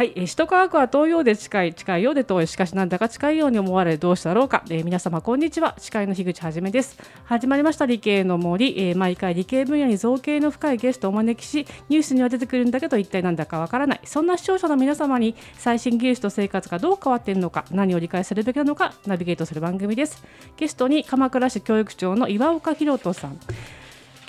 [0.00, 6.96] はい、えー、首都科学は遠いようで近い、近いようで遠い、しかしなんだか近いように思われどうしたろうか、えー、皆様こんにちは、司会の樋口はじめです。
[7.26, 20.24] 始まりました理系の森、えー、毎回理系分野に造形の深いゲストをお招きし、ニュースには出てくるんだけど一体なんだかわからない、そんな視聴者の皆様に最新技術と生活がどう変わっているのか、何を理解するべきなのか、ナビゲートする番組です。
[20.56, 23.38] ゲストに鎌倉市教育長の岩岡博人さん。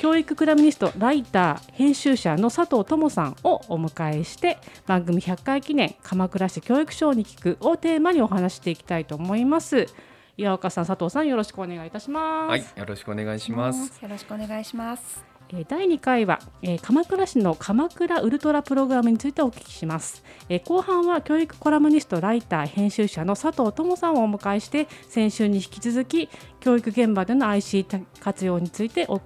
[0.02, 9.86] 教育クラミニストライター編集者の佐藤智さんをお迎えして番組100回記念鎌倉市教育省に聞くをテーマにお話していきたいと思います。
[10.38, 12.50] 岩岡さん佐藤さんよろしくお願いいたします。
[12.50, 14.02] はいよろしくお願いします。
[14.02, 26.30] よろしくお願いします第2回は、え鎌倉市の鎌倉ウルトラプログラムについてお聞きします、え後半は教育コラムニストライター編集者の佐藤智さんをお迎えして先週に引き続き
[26.62, 27.86] 教育現場での IC
[28.22, 29.22] 活用についておお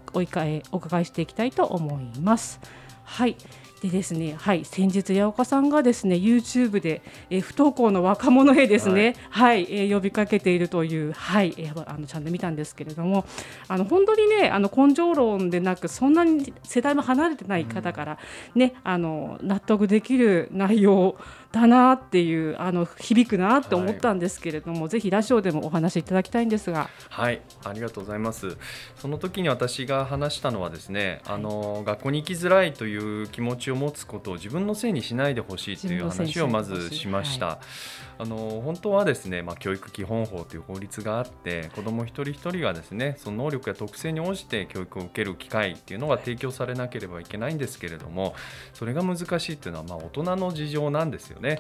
[0.72, 2.60] お伺いしていきたいと思います。
[3.04, 3.38] はい。
[3.90, 13.26] でですね、はい、先日八岡さんがですね YouTube で、えー、不登校の若者へですね、はい、はい、えー、呼びかけているというはい、えー、あのチャンネル見たんですけれども、
[13.68, 18.18] あの本当にねあの根性論でなくそんなに世代も離れてない方から
[18.56, 21.16] ね、うん、あの納得できる内容
[21.56, 26.90] だなっていうあの響くなって思ったんですけれども、はい、ぜひラジオでもお話しいただきたいんですが。
[27.10, 27.42] はい。
[27.64, 28.58] ありがとうございます。
[28.98, 37.60] その時に私が話したのはですね、あの学校に行きづらいという気持ちを持つことを自分のせいにしないでほしいという話をまずしました。
[38.18, 48.36] はい、あの本当はですね、まあ、教育基本法という法律があって子ども一人一人がですねその能力や特性に応じて教育を受ける機会っていうのが提供されなければいけないんですけれども
[48.74, 51.60] それが難しいっていうのはまあ大人の事情なんですよね。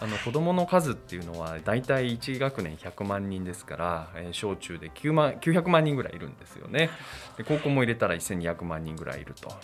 [0.00, 6.90] あの子どもの数っていうのは大体1学年100万人ですから、えー、小中で9万900万人ぐらいいるんですよね。
[7.36, 9.54] で高校も入れたら1200万人ぐらいいるという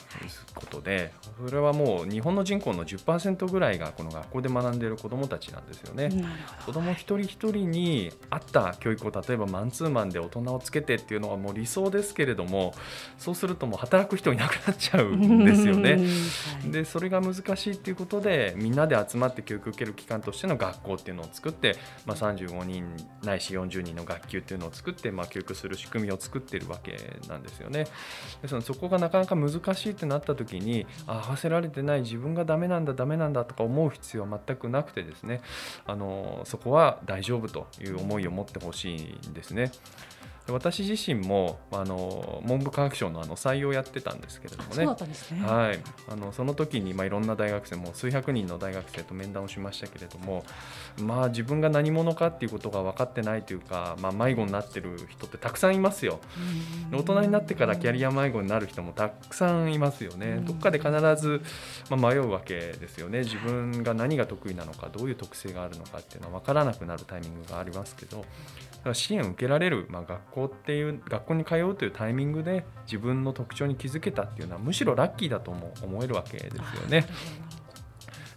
[0.55, 1.12] ことで
[1.45, 6.00] それはもう日本の人口の10%ぐらいがこの学校で学んでいる子どもたちなんですよね
[6.65, 12.74] 子ども一人一人に合った教育を例えばマンツーマンで大人をつけてっていうのはもう理想ですけれども
[13.19, 15.98] そうするともう働く人いなくなっちゃうんですよね、
[16.70, 21.77] でそれが難しいっていうことでみんなで集まって教育を受ける機関としての学校っていうのを作って、
[22.07, 22.85] まあ、35人
[23.23, 26.97] ないし40人の学級っていうのを作って、まあ、教育する仕組みを作っているわけ
[27.29, 27.86] なんですよね。
[28.42, 35.41] ですのでそこがなかなか難しいってなった時にあ合わせられてない自分がダメなんだダメなんだとか思う必要は全くなくてですね
[35.90, 39.73] あのそこは大丈夫という思いを持ってほしいんですね。
[40.50, 45.78] 私自身もあの文部科学省のあの採用やってたんですけれどもね、ねはい、
[46.08, 50.44] あのその時にまあいろんな大学生も数百人の大学生と面談をしましたけれども、
[50.98, 56.20] まあ、自分が何者かっていうことが分かってないというか、まあ、迷子になってる人ってたくさんいますよ。
[56.92, 60.42] 大人になってからキャリア迷子になる人もたくさんいますよね。
[60.44, 61.42] どっかで必ず、
[61.88, 63.20] まあ、迷うわけですよね。
[63.20, 68.24] 自分が何が得意なのかどういう特性があるのかっていうのは分からなくなるタイミングがありますけど
[68.92, 77.07] 支援を受けられる、まあ、学校っていう学校に通うというタイミングで自分の特徴に気づけたっていうのはむしろラッキーだとも思えるわけですよね。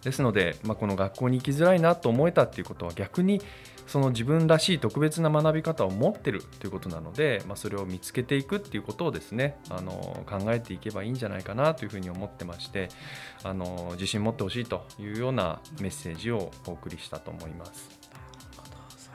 [0.02, 3.40] ですので、まあ、この学校に行きづらいなと思えたっていうことは逆に
[3.86, 12.88] その自分らしい特別な学び方を持ってるということなので、まあ、それを見つけていくっていうことをですねあの考えていけばいいんじゃないかなというふうに思ってまして
[13.42, 18.13] あの自信持ってほしいというようなメッセージをお送りしたと思います。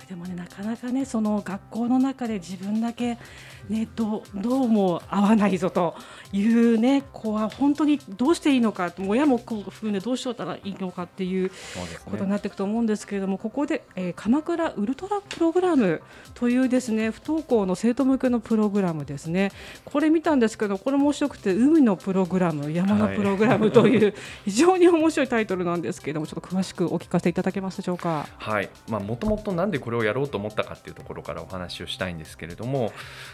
[0.09, 3.19] でもねなかなかねその学校の中で自分だけ
[3.69, 5.93] ねどどうも合わないぞと
[6.33, 11.51] いうね子は本当にどうしていいのか親もこう含んでどうしようたらいいのかっていう
[12.05, 16.01] ことになっていくと思うんですけれども、ね、ここで、えー、鎌倉ウルトラプログラム
[16.33, 19.51] というですね不登校の生徒向けのプログラムですね。
[19.85, 24.13] これ見たんですけどこれ面白くて海のプログラム山のプログラムという、はい、
[24.45, 28.25] 非常に面白いタイトルなんですけれどもちょっと詳しくお聞かせいただけますでしょうか？
[28.37, 28.69] はい。
[28.89, 32.91] まあ、もともとなんでこれをやろうと思ったかっていうところからお話をしたいんですけれども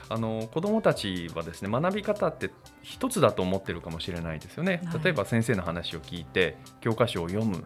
[0.09, 4.81] あの子どもたちはですね学び方って一つだと思ってるかもしれないですよね。
[5.03, 7.63] 例えば先生の話を聞いて教科書を読む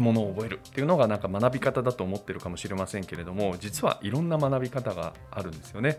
[0.00, 5.98] ものを覚えるっていうのがなんか学び方だと思ってるかもしれませんけれども実はいろんな学び方があるんですよね。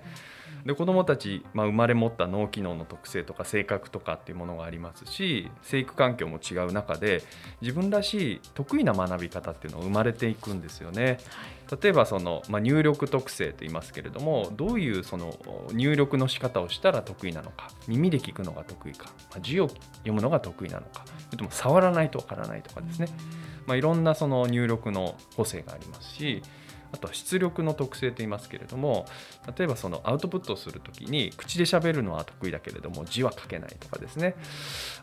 [0.65, 7.21] で子どもたち、まあ、生まれ持った脳機能の特性とか性格とかっていうものがありますし生育環境も違う中で
[7.61, 11.19] 自分らしい得意な学び方っていうのを生まれていくんですよね。
[11.81, 15.35] 例えばその、まあ、入力特性と言いますけれどもどういうその
[15.71, 23.07] 入力の仕方をしたら得意なのか耳で聞くのが得意か、まあ、字を読むのが得意なのかそれとも触らないとわからないとかですね、
[23.65, 26.41] まあ、いろんなその入力の個性がありますし
[26.95, 29.05] あとは出力の特性と言いますけれども
[29.57, 34.35] 例えばそのアウトプットをする時に口で喋るのは得意だけれども字は書けないとかですね。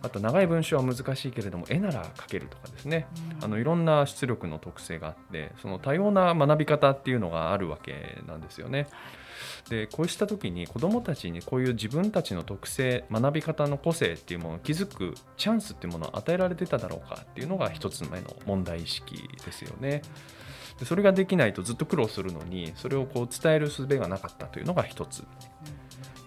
[0.00, 3.06] あと長い文章は難しいけれども絵なら書けるとかですね。
[3.42, 8.86] あのいろんな出力の特性があってその多様な学び方っていうのがあるわけなんですよね。
[9.68, 20.02] でこうした時に子どもたちにこういう自分たちの特性学び方の個性っていうものを築くチャンスっていうものを与えられてただろうかっていうのが一つ目の問題意識ですよね。
[20.78, 25.24] でそれができないとずっと苦労するのにそれをこう伝える術がなかったというのが一つ。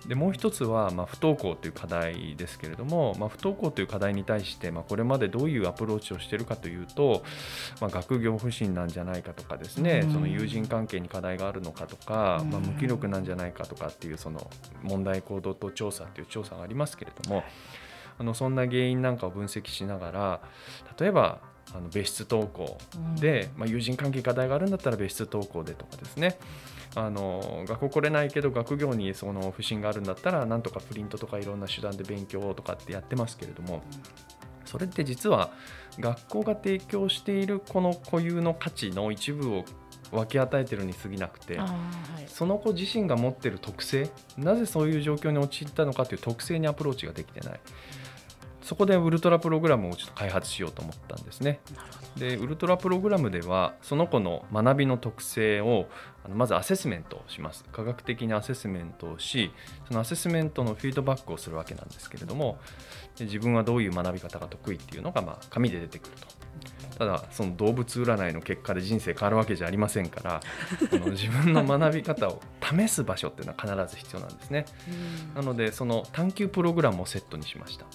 [0.07, 7.23] でもう一つは、まあ、不登校という課題ですけれども、まあ、不登校という課題に対して、まあ、これまでどういうアプローチをしているかというと、
[7.81, 14.49] まあ、学業不振なんじゃないかとかですね、うん、その友人関係に課題があるのかとか、うん、まあ、無気力なんじゃないかとかっていうその
[14.83, 17.43] 問題行動と調査という調査がありますけれども
[18.17, 20.41] あのそんな原因なんかを分析しながら
[20.99, 21.39] 例えば
[21.73, 22.77] あの別室登校
[23.19, 26.37] で、まあ、友人関係課題があるんだったら別室登校でとかですね
[26.95, 33.83] あの学校来れないけど学業にその不信があるんだったらなんとかプリントとかいろんな手段で勉強とかってやってますけれども
[34.63, 35.51] それって実は
[35.99, 39.65] 学校が提供しているこの固有の価値の一部を
[40.11, 41.69] 分け与えてるに過ぎなくて、はい、
[42.27, 47.59] その子自身が持ってる特性なぜそういう状況に陥ったのかという特性にアプローチができてない。
[48.65, 51.59] そこでウルトラプログラムをちょっと開発しようと思ったんですね。
[52.17, 55.85] でウルトラプログラムではその子の学びの特性を
[56.33, 57.63] まずアセスメントをします。
[57.71, 59.51] 科学的にアセスメントをし
[59.87, 62.57] そのアセスメントのフィードバックをするわけなんですけれども
[63.19, 66.27] で自分はどういう学び方が得意っていうのがまあ紙で出てくると。
[66.97, 70.39] ただその動物占いの結果で人生変わるわけじゃありませんから
[70.91, 74.65] あの自分の学び方を試す場所っていうのは必ず必要なんですね。
[75.35, 77.85] なのでその探究プログラムをセットにしました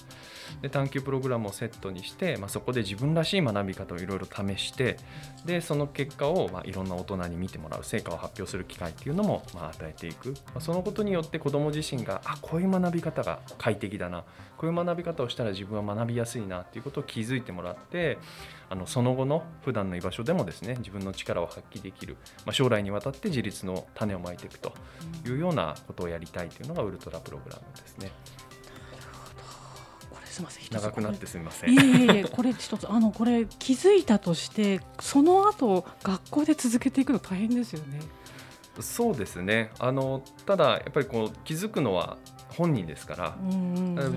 [0.61, 4.97] で探究プログラムをセットにして、まあ、そこで自分らしい学び方をいろいろ試して
[5.45, 14.23] でその結果を、まあ、いろんな大人に見てもらう成果を発表する機会っていうのも、まあ、与えていく、まあ、そのことによって子ども自身があこういう学び方が快適だな。
[14.61, 18.19] こういう学び方をしたら自分は学びやすいなっていうことを気づいてもらって
[18.69, 22.15] あのその後の普段の居場所でもですね自分の力を発揮できる、
[22.45, 24.71] まあ、将来にわたって自立の種をまいていくと
[25.25, 28.11] いうようなことをやりたいというのがウルトラプログラムですね。
[30.31, 31.73] すみません長くなってすみません。
[31.73, 37.99] いえいえこれ一つあのこれ気づいたとしてその後学校で続けていくの大変ですよね。
[38.79, 39.71] そうですね。
[39.79, 42.17] あのただやっぱりこう気づくのは
[42.57, 43.37] 本人ですから、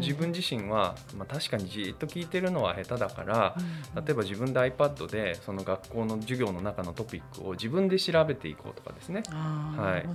[0.01, 3.57] 自分自身は、まあ、確かにじっと聞いてるのは下手だから、
[3.97, 9.23] うん、例えば自分で iPad でその学校の授業の中のトピックを自分で調べていこうとかですね。
[9.31, 10.09] はい、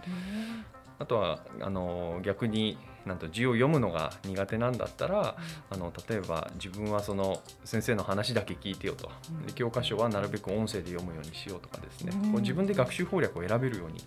[0.99, 2.77] あとはあの逆に
[3.09, 5.35] なんと字を読むのが苦手なんだったら、
[5.69, 9.11] あの例えば自分はその先生の話だけ聞いてよと、
[9.45, 14.03] で教科書はなるべく音声で読むようにしようとかですね、こう自分で学習攻略を選べるように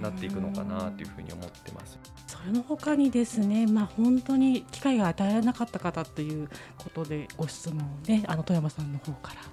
[0.00, 1.98] なっていくのかなというふうに思ってます。
[2.26, 6.48] それの他にですね、まあ、本当に機会が与えられなかった方という
[6.78, 9.40] ことでご質問ねあの富山さんの方から。
[9.40, 9.46] は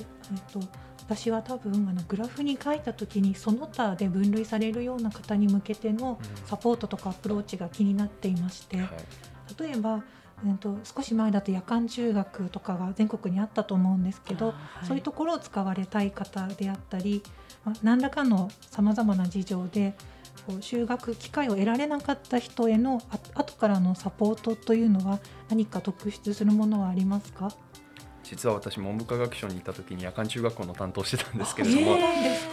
[0.00, 0.60] い、えっと
[1.06, 8.78] 私は多分あのグラフに書いた時にその他で分類されるような方に向けてのサポートとかアプローチが気になっていまして、
[9.58, 10.02] 例えば
[10.44, 14.52] えー、と少し前だと夜間中学とかが全国にあったと思うんですけど、は
[14.82, 17.22] い、そういうところを使われたい方であったり、
[17.64, 19.94] まあ、何らかのさまざまな事情で
[20.46, 23.00] こう就学機会を得られなかった人への
[23.34, 27.50] 後からのサポートというのは何か特筆するものはありますか？
[28.24, 31.92] 実は私文部科学省にいた時に夜間中学校の担当してたんですけれども、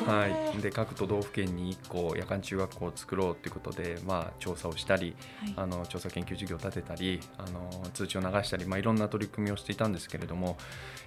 [0.06, 10.58] はい、で各都道府県に1個夜間中学校を作ろうということで、まあ、調査をしたり、はい、あの調査研究事業を立てたりあの通知を流したり、まあ、いろんな取り組みをしていたんですけれども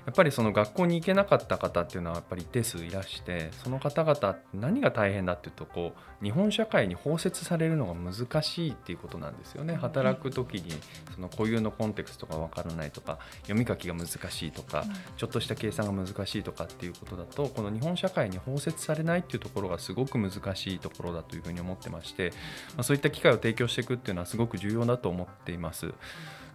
[0.07, 9.75] やっぱりその学校に行けなかった方っていうのはやっぱり一定数いらしてその方々何が大変だっていうとこう日本社会に包摂されるのが難しいっていうことなんですよね。
[9.75, 10.73] 働く時に
[11.15, 14.85] その固有のコンテクストが分からないとか読み書きが難しいとか、
[15.17, 22.31] ちょっとした計算が難しいとかっていうことだとこの日本社会に包摂されないっていうところがすごく難しいところだというふうに思ってまして、
[22.77, 25.87] まあ、そういった機会を提供していくっていうのはすごく重要だと思っています。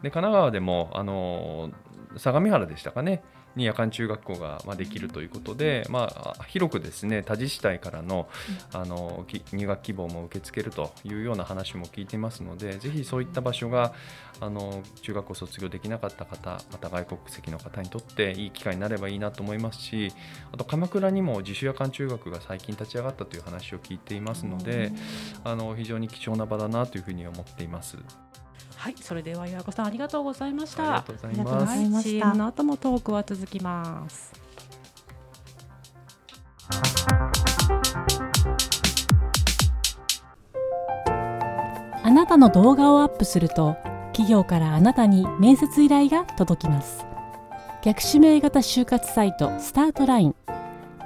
[0.02, 1.72] で神奈川でもあの
[2.18, 3.22] 相模原でしたかね
[3.56, 8.28] に夜間中学校がまできるということで、まあ、広くですね多自治体からの
[8.74, 13.94] あの入学希望も受け付けるというような話も聞いていますのでぜひそういった場所が
[14.40, 20.14] あの中学校卒業できなかった方また外国籍の方にとっていい機会になればいいなと思いますし
[20.52, 24.92] あと鎌倉にも自主夜間中学が最近立ち上がったという話を聞いていますので
[25.44, 27.98] あの非常に貴重な場だなというふうに思っています。
[28.80, 31.00] はい、それでは岩子さんありがとうございました。
[31.00, 31.90] ありがとうございます。
[31.90, 34.32] ます CM の後もトークは続きます。
[42.04, 43.76] あなたの動画をアップすると
[44.14, 47.06] 企業からあなたに面接依頼が届きます
[47.84, 50.36] 逆指名型就活サイトスタートライン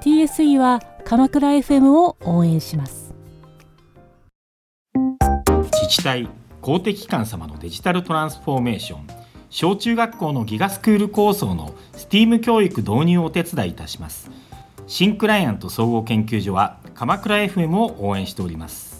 [0.01, 3.13] TSE は鎌倉 FM を応援します
[4.95, 9.08] 自治体公的機関様のデジタルトランスフォーメーション
[9.50, 14.32] 小中学校のギガスクール構想の STEAM 教育導入をお手伝いいたします。
[14.88, 18.92] 新クライアント総合研究所は鎌倉 FM を応援しております。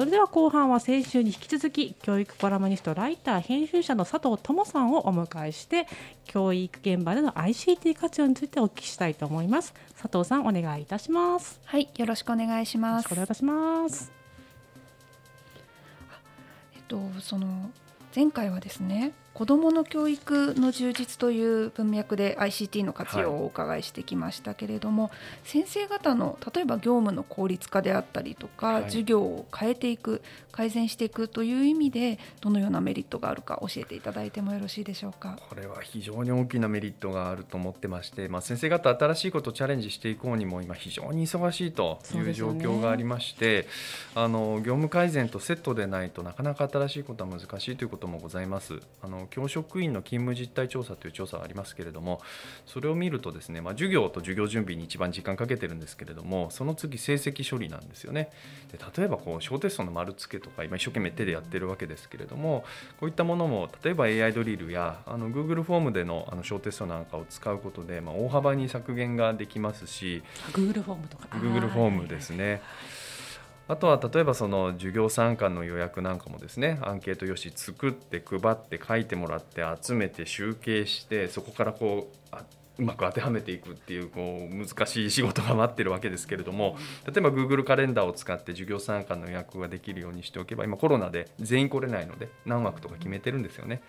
[0.00, 5.86] それでは後半は先週に引き続き教育コラムニストライター編集者の佐藤智さんをお迎えして
[6.24, 9.74] 教育現場での ICT 活用についてお聞きしたいと思います。
[10.00, 11.60] 佐藤さんお願いいたします。
[11.66, 13.12] はいよろしくお願いします。
[13.12, 14.10] お願いいたします
[16.76, 17.70] えっとその
[18.16, 25.12] 前回はですね子どもの教育の充実という文脈で ICT の活用をお伺いしてきましたけれども、はい、
[25.44, 30.20] 先生方の例えば業務の効率化であったりとか、はい、授業を変えていく
[30.52, 35.38] 改善していくという意味でどのようなメリットがあるか教えていただいてもよろしいでしょうか？
[35.48, 43.68] これは非常に大きなメリットがあると思ってまして、まあ、先生方新しいことをチャレンジしていこうにも今非常に忙しいという状況がありまして、ね、
[44.16, 48.80] あの業務改善とセットでないとなかなか新しいことは難しいということもございます。
[49.02, 52.20] あの教職員の勤務実態調査という調査がありますけれども
[52.66, 58.30] それを見るとですね、まあ、授業と授業準備に一番時間かけてるんですけれどもその次成績処理なんですよね。
[58.72, 62.64] で例えばこう小テストの丸付けとか今一生懸命手でやってるわけですけれども
[62.98, 70.22] こういったものも例えば AI ドリルやあの Google フォームでのあの小テストなんかを使うことで、まあ、大幅に削減ができますし
[70.52, 71.28] Google フォームとか。
[71.38, 72.62] Google フォームですね。
[73.68, 82.36] あとは例えばその授業参観の予約なんかもですねアンケート用紙作って配って書いてもらって集めて集計してそこからこう
[82.80, 86.76] うまく当てはめていくっていうこう難しい仕事が待ってるわけですけれども
[87.06, 93.82] 例えば Google カレンダーを使って授業参観の予約ができるようにしておけば今コロナで全員来れないので何枠とか決めてるんですよね。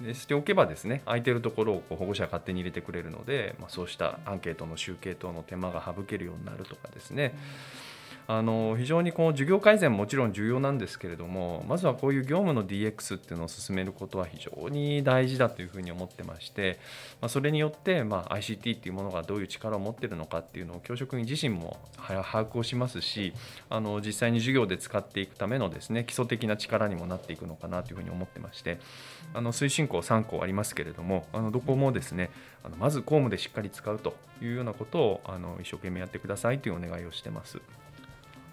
[0.00, 7.34] でしておけばですね空いてるところをこう保護者が勝手に入れてくれるので、まあ、そうしたアンケートの集計等の手間が省けるようになるとかですね。
[8.32, 16.78] あの非常にこの授業改善ももちろん重要なんですけれどもまずはこういう業務の DX っていうのを進めることは非常に大事だというふうに思ってまして、
[17.20, 23.32] まあ、それによって、まあ、ICT っていうものがどういう力を持ってるのかっていうのを教職員自身も把握をしますし
[23.68, 28.78] あの実際に授業で使っていくためのですね基礎的な力にもなっていくのかなというふうに思ってまして
[29.34, 32.30] あの推進校3校ありますけれどもあのどこもですね
[32.62, 37.60] あのまず公務でしっかり使うというようなことをあの一生懸命やってくださいというお願いをしてます。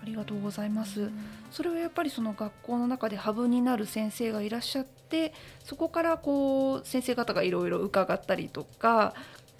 [0.01, 1.11] ありがとうございます。
[1.51, 9.13] それはやっぱりその学校の中でハブになる先生がいらっしゃってそこからこう先生方がいろいろ伺ったりとか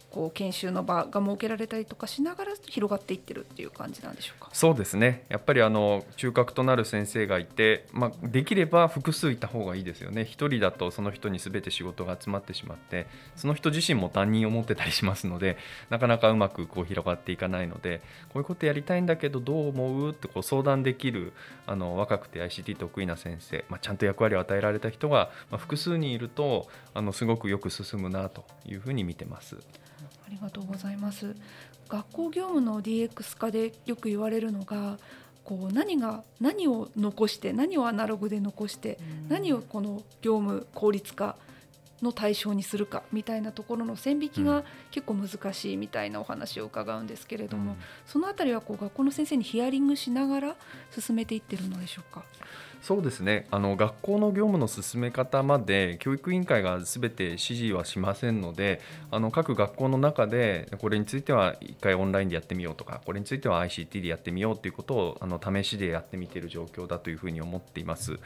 [0.10, 4.50] こう研修の場が設けられたりとかしながら広がっていってるっていう感じなんでしょうか？
[4.54, 5.26] そうですね。
[5.30, 10.22] やっぱりあの中核となる先生がいて、まあ、できれば複数いた方がいいですよね。
[10.22, 15.58] 1人だとその人に全て仕事が集まってしまってその人自身も担任を持ってたりしますので
[15.90, 18.00] なかなかうまくこう広がっていかないので
[18.30, 20.12] こういうことやりたいんだけどどう思う？
[20.12, 21.34] ってこう相談できる
[21.66, 29.58] あの若くて ICT 得意な先生、まあ、ちゃんと役割を与えられた人が、まあ、複数人いるとあのすごくよく進むなというふうに見てます。
[30.27, 31.36] ありがとうございます。
[31.88, 34.98] 学校業務の DX 化でよく言われるのが
[35.46, 41.38] こう何が何を残して何をアナログで残して何をこの業務効率化
[42.01, 50.55] の対象にするかみたいなところの線引きが結構難しいみたいなお話を伺うんですけれども、そのあたりはこう学校の先生にヒアリングしながら
[50.91, 52.24] 進めていってるのでしょうか？
[52.81, 53.48] そうですね。
[53.51, 58.81] あの学校の業務の進め方まで教育委員会がすべて指示はしませんので
[59.12, 68.19] あの各学校の中でこれについては1回オンラインでやってみようとかこれについては ICT でやってみようということをあの試しでやってみている状況だというふうに思っています。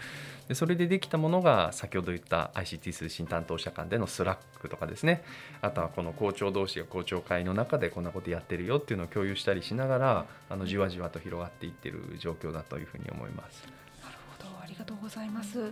[0.48, 5.24] でそれでできたものが先ほど言った ICT 推進担当者間での Slack とかですね。
[5.62, 13.82] あとはこの校長同士が校長会の中でこんなことやってるよっていうのを共有したりしながらあのじわじわと広がっていっている状況だというふうに思います。
[14.82, 15.72] りがとうございます。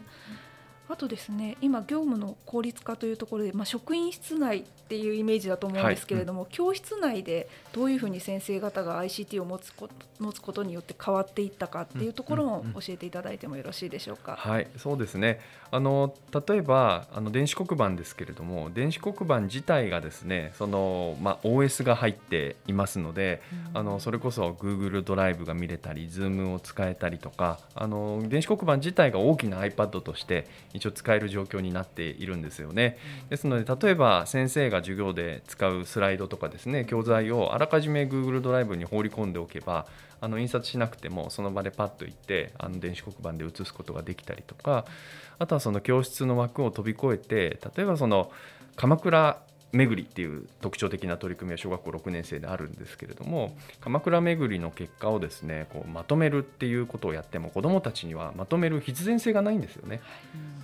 [0.90, 9.88] あとですね今業務の効率化というところで、まあ、職員室内っていうイメージだと思うんですけれども、はいうん、教室内でどういうふうに先生方が ICT を持つこ
[10.20, 14.36] 持つことによって変わっていったかっていうところも教えていただいてもよろしいでしょうか？
[14.36, 15.40] はいそうですね。
[15.72, 16.14] あの
[16.48, 30.48] 例えばあの電子黒板ですけれども電子黒板自体がですねその、まあ、OS が入っていますので、うん、あのそれこそ Google ドライブが見れたり Zoom を使えたりとかあの電子黒板自体が大きな iPad として
[30.80, 32.98] 一応使える状況になっているんですよね。
[33.30, 39.86] ですので例えば先生が授業で使うスライドとかですね教材をあらかじめ Google ドライブに放り込んでおけば
[40.22, 44.86] あの印刷しなくてもその場でパッと行ってあの電子黒板で写すことができたりとか
[45.38, 48.32] あとはその教室の枠を飛び越えて例えばその
[48.76, 60.02] 鎌倉巡りっていう特徴的な取り組みは小学校6年生であるんですけれども鎌倉巡りの結果をですねこうまとめるっていうことをやっても子どもたちにはまとめる必然性がないんですよね、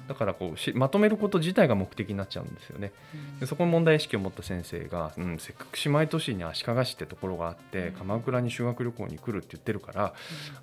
[0.07, 2.91] だからこうまとめること自体が目的になっちゃうんですよね、
[3.39, 10.13] でそこに問題意識を持った先生が、うん、せっかく姉妹都市に足利市ってところがあって鎌倉に修学旅行に来るって言ってるから、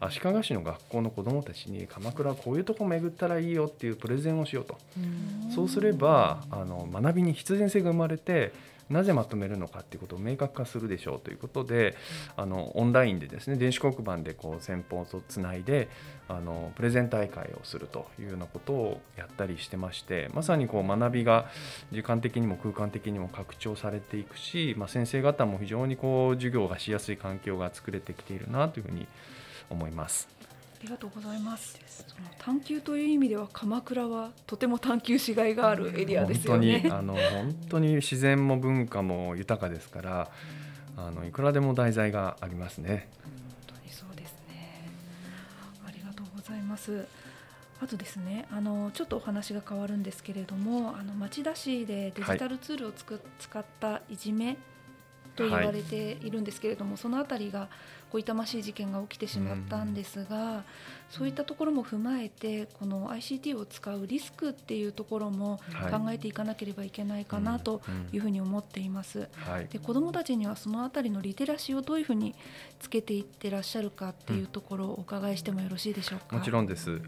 [0.00, 4.78] 足利市の学校の子どもたちに鎌倉こういうとこ巡ったらいいよっていうプレゼンをしようと、
[5.54, 8.52] そうすればあの学びに必然性が生まれてて
[8.90, 11.96] なぜまとめるのかっていうことを明確化するでしょうということで
[12.36, 15.88] あのオンラインでですね電子黒板でこう先方とつないで
[16.28, 21.46] あのプレゼン大会をするというようなことをやったりしてましてまさにこう学びが
[21.90, 29.06] 時間的にも空間的にも拡張されていくし、まあ、先生方も非常にこう授業がしやすい環境が作れてきているなというふうに
[29.70, 30.41] 思います。
[30.82, 31.78] ありがとうございます。
[31.86, 36.80] その探求という意味では鎌倉はとても探求しがいがあるエリアですよね。
[36.80, 40.30] 本当にあの本当に自然も文化も豊かですから、
[40.96, 43.08] あのいくらでも題材がありますね。
[43.22, 44.88] 本当にそうですね。
[45.86, 47.06] ありがとうございます。
[47.80, 54.56] あとですね、あのちょっとお話が変わるんですけれども、あの町田市でデジタルツールをつく、はい、使ったいじめ
[55.36, 57.68] と言われているんですけれども、はい、そのあたりが
[58.12, 60.64] こう痛ましい事件が起きてしまったんですが、うん、
[61.08, 65.58] そういったところも踏まえてこの ICT を使うリスクっていうところも
[65.90, 67.80] 考えていかなければいけないかなと
[68.12, 69.30] いうふうに思っています。
[69.70, 72.34] で子どもたちにはそのあたりのリテラシーをどういうふうに
[72.80, 76.36] つけていってらっしゃるかっていうところをお伺いしてもよろしいでしょうか？
[76.36, 77.00] もちろんです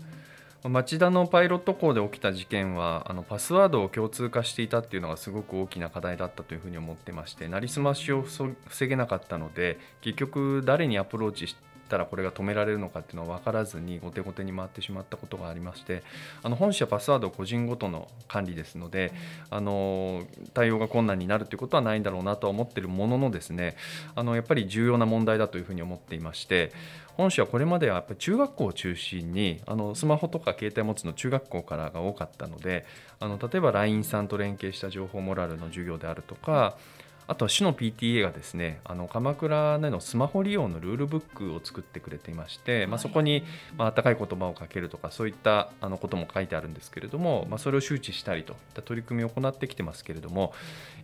[0.69, 11.57] 町田のパイロット校で起きた事件はあのパスワードを共通化していたっていうのがすごく大きな課題だったというふうに思ってましてなりすましを防げなかったので結局誰にアプローチし
[11.89, 16.03] たらこれが止められるのかっていうのは分からずに後手後手に回ってしまったことがありまして
[16.43, 19.13] あの本社パスワード個人ごとの管理ですので、
[19.51, 20.23] あの
[20.53, 23.77] 対応が困難になるということはないんだろうなとは思っているもののですね
[24.15, 26.73] あのやっぱり重要な問題だというふうに思っていまして
[27.17, 32.85] 本市はこれまではやっぱり中学校を中心にあのスマホとか携帯を持つの中学校からが多かったので
[33.21, 36.77] あの例えば LINE さんと連携した情報モラルの授業であるとか
[37.27, 43.45] あとは市の PTA がですねあの鎌倉でのスマホ利用のルールブックを作ってくれていまして、はい、まあ、そこに、
[43.77, 50.53] まあ温かい言葉をかけるとかそういったあのことも書いてあるんですけれども、まあ、それを周知したりといった取り組みを行ってきてますけれども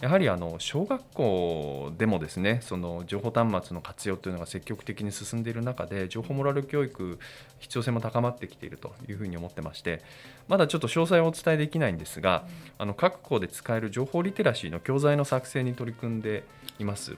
[0.01, 7.19] やはりあの小学校でもですねその情報端末の活用というのが積極的に進んでいる中で情報モラル教育
[7.59, 10.03] 必要性も高まってきているというふうに思ってまして
[10.51, 12.45] まだちょっと詳細をお伝えできないんですが、
[12.77, 16.10] あの各校で使える情報リテラシーの教材の作成に取り組んで
[16.79, 17.17] います。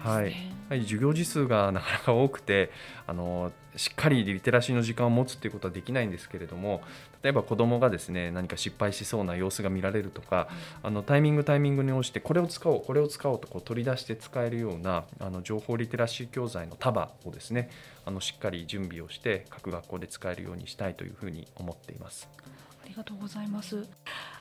[0.00, 0.34] はい、
[0.68, 2.70] はい、授業時数がなかなか多くて
[3.06, 6.82] あのしっかりリテラシーの時間を持つっていうことはできないんですけれども
[7.22, 10.48] 例えば子どもがですね何か失敗しそうな様子が見られるとか、
[10.82, 17.70] あのタイミングタイミングに応じてこれを使おうこれを使おうとこう取り出して使えるようなあの情報リテラシー教材の束をですね
[18.04, 22.28] あのしっかり準備をして各学校で使えるようにしたいというふうに思っています。
[22.84, 23.84] ありがとうございます。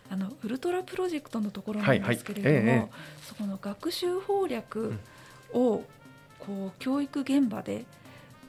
[0.09, 2.89] あのウルトラプロジェクトのところなんですけれども、はいはいええ、
[3.25, 4.93] そこの学習攻略
[5.53, 5.83] を
[6.39, 7.85] こう教育現場で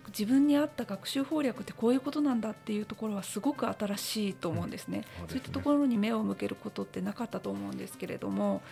[0.08, 5.02] 自分に合った学習攻略ってこういうことなんだっていうところはすごく新しいと思うんですね。
[5.22, 8.62] うん、そういったところに目を向けることってなかったと思うんですけれども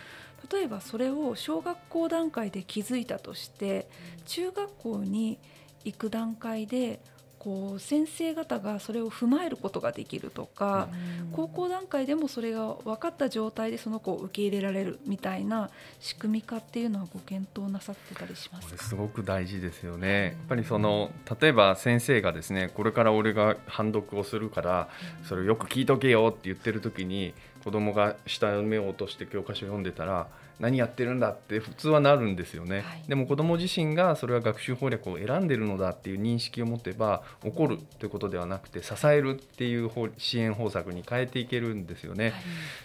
[0.51, 3.87] 例えばそれを小学校段階で気づいたとして
[4.25, 5.39] 中学校に
[5.83, 6.99] 行く段階で
[7.45, 10.89] こう先生方がそれを踏まえることができるとか、
[11.31, 20.23] 高校段階でもそれが分かった状態でその子を受け入れられるみたいな仕組み化っていうのはご検討なさってたりしますすごく大事ですよね。
[20.23, 24.89] やっぱりその例えば先生がですねこれから俺が判読をするから
[25.23, 30.25] それをよく聞いとけよって言ってる時に子供が下目を落として教科書を読んでたら
[30.59, 42.33] 何やってるんだって普通はなるんですよね、はい、でも子ども自身がそれは学習攻略を選んでるのだっていう認識を持てば怒るということではなくて支えるっていう支援方策に変えていけるんですよね、はい、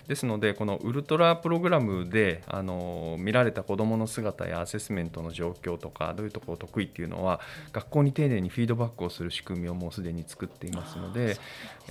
[0.08, 7.40] ですのでこのウルトラプログラムであの見られた子どもの姿やアセスメントの状況とかどういうところ得意っていうのは
[7.72, 11.36] 学校に丁寧にフィードバックをする仕組みをもうすでに作っていますので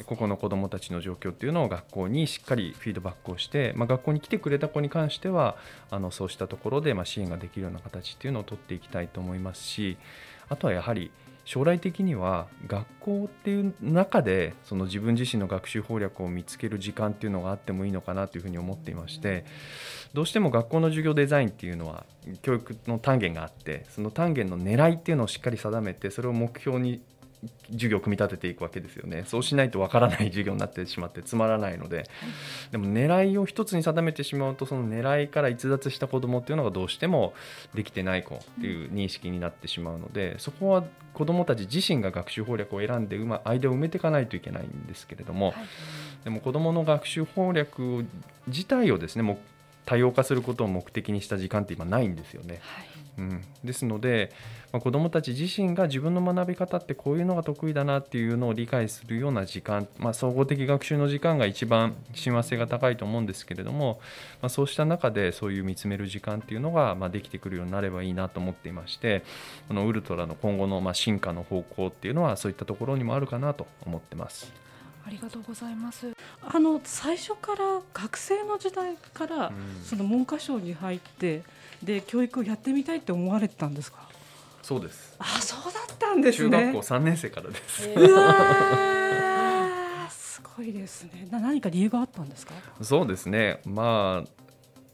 [0.06, 5.58] ここの子どもたちの状況っていうのを学校にしっかりフィードバックをして、まあ、学校に来てくれた子に関しては
[5.92, 9.98] あのそうしたところでま支援ができるような形っていうのを取っていきたいと思いますし
[10.50, 11.12] あとはやはり
[11.50, 19.46] 将来的には学校っていう中でその自分自身の学習攻略を見つける時間っていうのがあってもいいのかなというふうに思っていまして
[20.14, 22.06] どうしても学校の授業デザインっていうのは
[22.44, 27.02] 教育の単元があってその単元の狙いっていうのをしっかり定めてそれを目標に
[27.72, 29.24] 授業を組み立てていくわけですよね。
[29.26, 32.04] そうしないとわからない授業になってしまってつまらないので、
[32.72, 37.34] でも狙いを一つに定めてしまうとその狙いから逸脱した子どもっていうのがどうしても
[37.74, 45.54] できてない子っていう認識になってしまうのでそこは子どもたち自身が学習攻略を選んでうま間を埋めていかないといけないんですけれども、
[46.24, 48.06] でも子どもの学習攻略
[48.48, 49.38] 自体をですねもう
[49.86, 52.60] 多様化することを目的にした時間って今ないんですよね。
[52.62, 52.88] はい
[53.20, 54.32] うん、ですので、
[54.72, 64.00] まあ、子どもたち自身が自分の学び方ってこういうのが得意だなっていうのを理解するような時間、まあ、総合的学習の時間が一番親和性が高いと思うんですけれども、
[64.42, 69.24] まあ、そうした中でそういう見つめる時間っていうのが、まあ、できてくるようになればいいなと思っていまして
[69.68, 74.52] このウルトラの今後のまあ進化の方向っていうのはそういったところにもあるかなと思ってます。
[75.06, 76.12] ありがとうございます。
[76.42, 79.52] あの最初から学生の時代から、
[79.84, 81.42] その文科省に入って
[81.84, 84.08] で教育をやってみたいって思われてたんですか？
[84.62, 85.16] そうです。
[85.20, 86.50] あそうだったんですね。
[86.50, 91.28] 中学校三年生からです、うわすごいですね。
[91.32, 92.54] な何か理由があったんですか？
[92.82, 93.62] そうですね。
[93.66, 94.30] まあ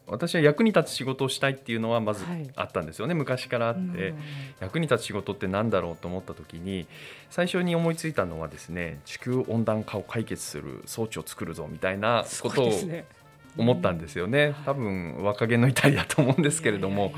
[0.08, 2.24] 私は役に立つ仕事をしたいっていうのはまず
[2.56, 4.14] あったんですよね、はい、昔からあって、
[4.60, 6.86] 役に立つ仕事って何だろうと思った時に
[7.32, 12.72] 最初に思いついたのはですね地球温暖化を解決する装置を作るぞみたいなことを
[13.58, 17.14] 思ったんですよね、多分若気の至りだと思うんですけれども。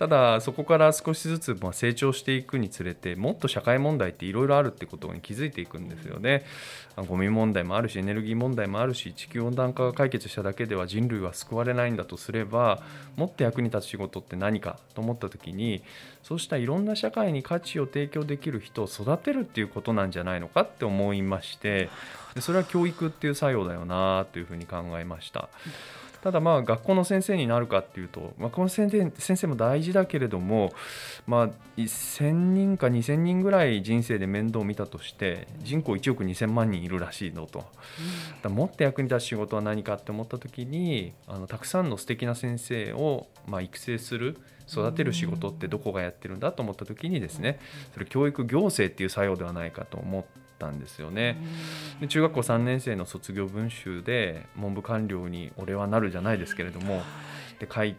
[0.00, 6.46] ただそこから少しずつま成長していくにつれてもっと社会問題っていろいろあるってことに気づいていくんですよね。
[7.06, 12.80] ゴミ問題もあるしエネルギー問題もあるし地球温暖化が解決しただけでは人類は救われないんだとすれば
[13.16, 15.82] もっと役に立つ仕事って何かと思った時に
[16.22, 21.90] そうしたいろんな社会に価値を提供できる人を育てるっていうことなんじゃないのかって思いまして
[22.38, 25.50] それは教育っていう作用だよなというふうに考えました。
[26.22, 30.72] ただまあ学校の先生になるかっていうと、まあ、この先生先生も大事だけれども、
[31.26, 37.64] まあ、1000人か2000人ぐらい人生で面倒を見たとして人口1億2000万人いるらしいのと、
[38.42, 44.36] だもっと役に立つ仕事は何かって思った時にあのたくさんの素敵な先生をまあ育成する
[44.70, 47.58] 育てる仕事ってどこがやってるんだと思った時にですね
[47.92, 50.24] それ教育行政っていう作用ではないかと思っ
[50.60, 51.38] たんですよね。
[52.00, 57.02] で中学校3年生の卒業文集で文部官僚に俺はなるじゃないですけれども
[57.58, 57.96] で書い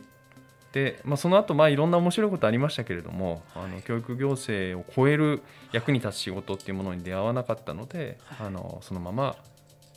[0.71, 9.35] て、まあ、その後まあいろんな面白いことありましたけれどもあの教育行政を超える役に立つ仕事っていうものに出会わなかったので、あのそのまま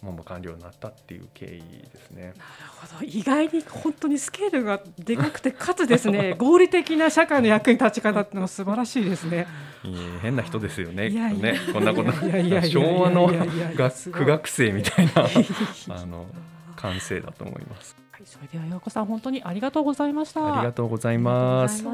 [0.05, 2.23] 文部官僚になったっていう経緯ですね。
[2.23, 2.35] なる
[2.69, 9.47] ほど意外に本当にスケールがでかくてかつですね 合理的な社会の役に立ち方っていうのは素晴らしいですね。
[9.83, 9.89] い
[10.23, 11.11] 変な人ですよね。
[11.11, 13.27] ねこんなこと昭和の
[13.75, 15.13] 学学生みたいな
[15.91, 16.27] あの
[16.77, 17.97] 感性だと思います。
[18.13, 20.59] はい、それでは陽子さん本当にありがとうございました。
[20.59, 21.85] ありがとうございます。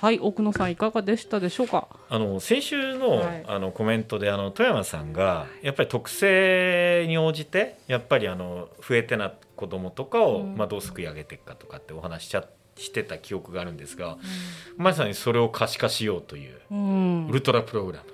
[0.00, 1.88] はい奥野さんいかがでしたでしょうか？
[2.08, 12.44] あの先週のはい、あのコメントであの富山さんがやっぱり特性に応じてやっぱりあの増えてな子供とかを、うん、まあ、どうすくい上げていくかとかってお話しちゃ
[12.76, 18.04] してた記憶があるんですが、うん、まさにそれを可視化しようという、うん、ウルトラプログラム。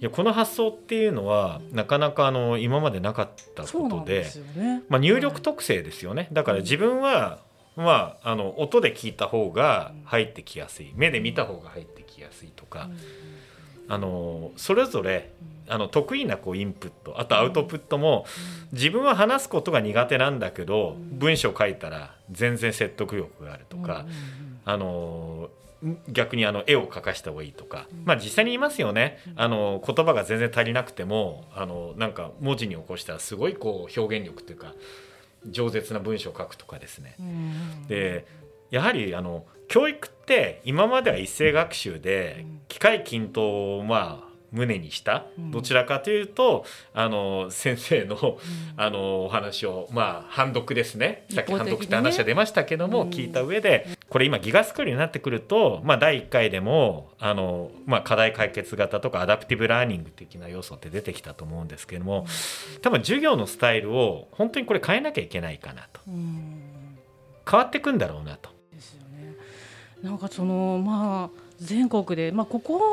[0.00, 6.28] いやこの発想っていうのはなかなかあの今までなかったことで、ね、まあ、入力特性ですよね。
[6.30, 7.38] だから自分は
[7.76, 10.92] まあ、あの音で聞いた方が入ってきやすい。
[10.94, 12.88] 目で見た方が入ってきやすいとか、
[13.88, 15.32] あのそれぞれ
[15.68, 18.26] あの得意なこうインプットあとアウトプットも
[18.72, 24.06] 自分は話すことが苦手なんだけど文章書いたら全然説得力があるとか、
[24.64, 25.50] あの
[26.08, 29.18] 逆にあの絵を描かした方がいいとか、まあ、実際に言いますよね。
[29.36, 34.74] あの言葉が全然足りなくてもあのなんか文字に起こしたらすごいこう表現力というか
[35.48, 37.16] 饒舌な文章を書くとかですね。
[37.88, 38.26] で
[38.70, 45.26] やはりあの教育って今までは一斉学習で機会均等をまあ旨にした？
[45.36, 46.64] どちらかというと
[46.94, 48.38] あの先生の
[48.76, 51.26] あのお話をまあ判読ですね。
[51.30, 62.26] さっき判読って話が出ましたけども聞いた上でこれ今 GIGA スクールになってくるとまあ第1回でもあのまあ課題解決型とかアダプティブラーニング的な要素って出てきたと思うんですけども
[62.80, 66.00] 多分授業のスタイルを本当にこれ変えなきゃいけないかなと。
[66.06, 68.50] 変わっていくんだろうなと。
[68.72, 69.34] ですよね。
[70.02, 72.84] なんかそのまあ全国で、まあ、ここね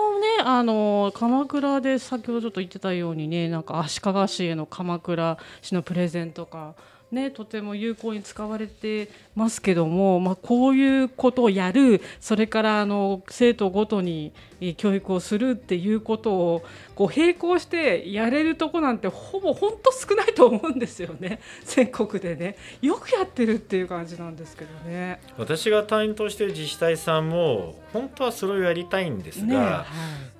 [0.42, 6.76] あの鎌倉で先ほどちょっと言ってたようにねなんか足利市への鎌倉市のプレゼンとか
[7.12, 14.32] ね、とても有効に使われてますけども、まあ、こういうことをやるそれからあの生徒ごとに
[14.78, 16.64] 教育をするっていうことを
[16.96, 21.40] こう並行してやれるとこなんてほぼ本当少ないと思うんですよね。
[21.66, 22.58] 全国でね。
[22.82, 25.20] よくやってるっていう感じなんですけどね。
[25.38, 29.86] 私が担当している自治体さんも本当はそれをやりたいんですが、ねは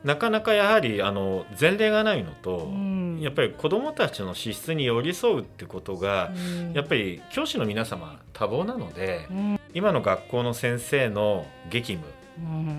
[0.04, 6.32] い、なかなかやはりあの前例がないのと、うん、やっぱり子どもたちの資質に寄り添うってことが、
[6.62, 12.06] うん、やっぱり教師の皆様多忙なので、うん、今の学校の先生の激務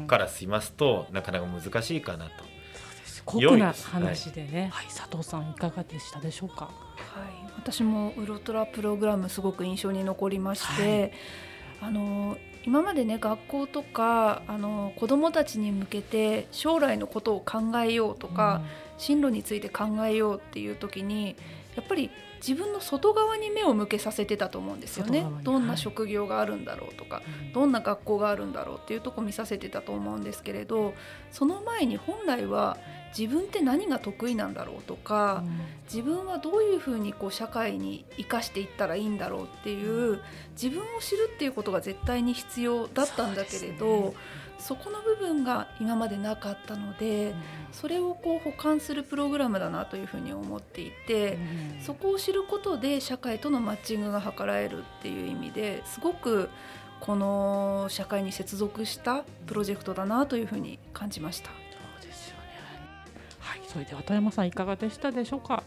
[0.06, 2.30] からしますと、なかなか難しいかなと。
[3.24, 6.64] 酷な話でね、はい、はい、佐藤さんいかがでしたでしょうか？
[6.64, 6.72] はい、
[7.56, 11.12] 私もウルトラプログラムすごく印象に残りまして、はい、
[11.82, 18.62] あの今までね学校とかあの子どもたちに向けて将来のことを考えようとか、
[18.94, 21.36] うん、進路について考えようっていう時に
[21.76, 25.24] やっぱり自分の外側に目を向けさせてたと思うんですよね。
[25.42, 30.92] どんな職業があるんだろうとか、はい、どんな学校があるんだろうっていうとこ見させてたと思うんですけれど
[31.30, 32.78] その前に本来は
[33.16, 40.20] 自分って何が得意なんだろうとか、うん、自分はどういうふうにこう社会に生かしていったらいいんだろうっていう
[40.60, 44.14] 自分を知るっていうことが絶対に必要だったんだけれど
[44.62, 47.34] そ、ね,、この部分が今までなかったので、うん、
[47.72, 51.38] それをこう補完するプログラムだなというふうに思っていて、
[51.76, 56.48] うん、そこを知ることで社会とのマッチングが図られるっていう意味ですごく
[57.00, 61.62] この社会に接続したプロジェクトだなというふうに感じました。
[63.72, 65.64] それで渡山さんいかがでしたでしょうか、はい、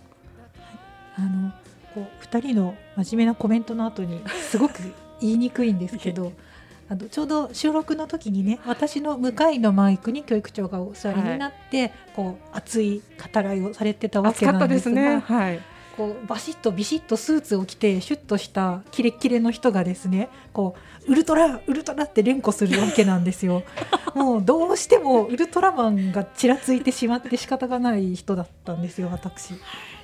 [1.17, 1.51] あの
[1.95, 4.75] こう2人の真面目なコメントの後にすごく
[5.19, 6.31] 言いにくいんですけど
[6.88, 13.02] あのちょうど収録の時にね私の向かいのマイクに教育長がお座りになって、はい、こう熱い
[13.34, 14.95] 語らいをされてたわけなんですが。
[15.02, 15.62] ねはい
[15.95, 20.76] こうバシッとビシッとスーツを着てシュッとしたキレッキレの人がですねこ
[21.08, 23.63] うウルトラウルトラって連呼するわけなんですよ。
[24.13, 29.54] もうどうしてもウルトラマンがちらついてしまって仕方がない人だったんですよ私。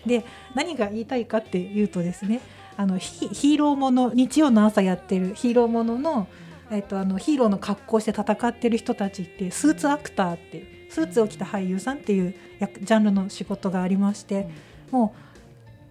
[0.06, 0.24] で
[0.56, 2.40] 何が言いたいかっていうとですね
[2.78, 6.28] あのヒーローもの日曜の朝やってるヒーローものの
[6.72, 14.48] えっと、あのヒーローの格好して戦ってる人たちってスーツアクターってスーツを着た俳優さんっていうジャンルの仕事がありまして、
[14.90, 15.14] も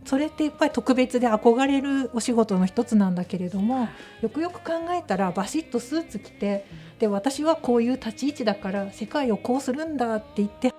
[0.04, 3.88] うそれってやっぱり特別で憧れるお仕事の一つなんだけれども
[4.22, 6.64] よくよく考えたらバシッとスーツ着て
[6.98, 10.72] で私はこういう立ち位置だから世界をこうするんだって言って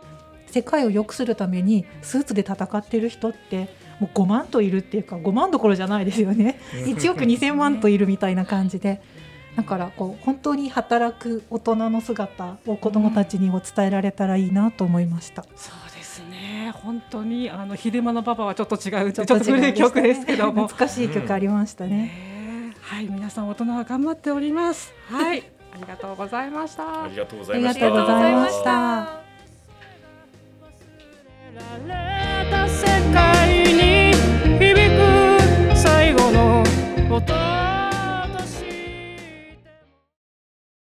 [0.48, 6.60] 世界を良くするためにスーツで戦ってる人ってもう5万といるっていうか5万どころじゃないですよね。
[6.72, 9.02] 1億2,000万といるみたいな感じで。
[9.56, 15.42] だからこう本当に働く大人の姿を子どもたちにも伝えられたらいいなと思いました。
[15.42, 16.74] うん、そうですね。
[16.84, 24.94] 本当にあの昼間のパパはちょっと違うちょっと古い曲ですけども、ね、懐しい曲ありましたね、うん、はい皆さん大人は頑張っております。
[25.10, 25.44] はい。
[25.74, 27.04] ありがとうございました。
[27.04, 29.22] ありがとうございました。
[32.68, 34.14] 世界に
[34.58, 36.64] 響く最後の
[37.10, 37.51] 音。